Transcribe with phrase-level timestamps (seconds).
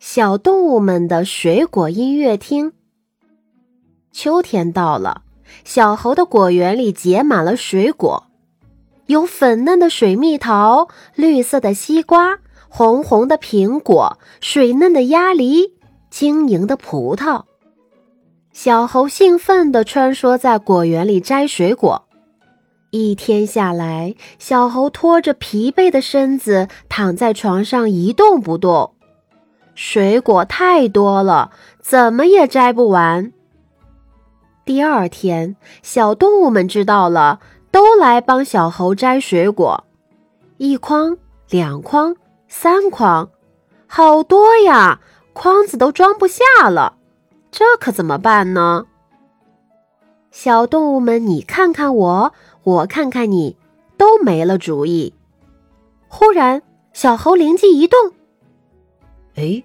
[0.00, 2.72] 小动物们的水果音乐厅。
[4.12, 5.22] 秋天到了，
[5.64, 8.24] 小猴的果园里结满了水果，
[9.06, 12.38] 有粉嫩的水蜜桃、绿色的西瓜、
[12.68, 15.74] 红红的苹果、水嫩的鸭梨、
[16.10, 17.42] 晶莹的葡萄。
[18.52, 22.04] 小猴兴奋地穿梭在果园里摘水果。
[22.90, 28.94] 一天下来，小猴拖着疲惫的身子躺在床上一动不动。
[29.80, 33.32] 水果太多了，怎么也摘不完。
[34.64, 37.38] 第二天，小动物们知道了，
[37.70, 39.84] 都来帮小猴摘水果。
[40.56, 41.16] 一筐、
[41.48, 42.16] 两筐、
[42.48, 43.30] 三筐，
[43.86, 44.98] 好多呀！
[45.32, 46.96] 筐子都装不下了，
[47.52, 48.86] 这可怎么办呢？
[50.32, 52.32] 小动物们，你看看我，
[52.64, 53.56] 我看看你，
[53.96, 55.14] 都没了主意。
[56.08, 58.12] 忽然，小猴灵机一动，
[59.36, 59.62] 哎。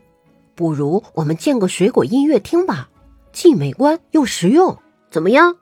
[0.55, 2.89] 不如我们建个水果音乐厅吧，
[3.31, 4.77] 既美观又实用，
[5.09, 5.55] 怎么样？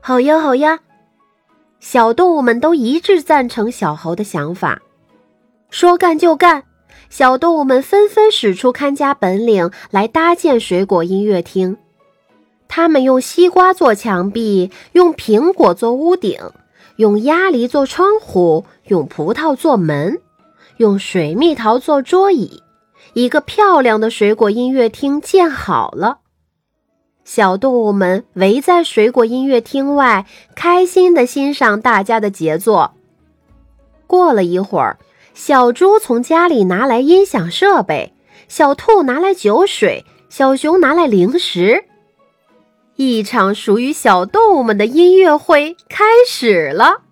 [0.00, 0.80] 好呀，好呀！
[1.80, 4.80] 小动物们都一致赞成小猴的想法。
[5.70, 6.64] 说干就干，
[7.10, 11.76] 小动物们纷纷使出看家本领来搭建水果音乐厅。
[12.68, 16.38] 他们用西瓜做墙壁，用苹果做屋顶，
[16.96, 20.20] 用鸭梨做窗户，用葡萄做门，
[20.76, 22.62] 用水蜜桃做桌椅。
[23.16, 26.18] 一个漂亮的水果音乐厅建好了，
[27.24, 32.92] 小动物们围在水果音乐厅外，开心地欣赏大家的杰作。
[34.06, 34.98] 过了一会儿，
[35.32, 38.12] 小猪从家里拿来音响设备，
[38.48, 41.86] 小兔拿来酒水，小熊拿来零食，
[42.96, 47.05] 一场属于小动物们的音乐会开始了。